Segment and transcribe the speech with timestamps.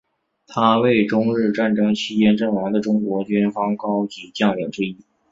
[0.47, 4.97] 他为中日战争期间阵亡的中国军方高级将领之一。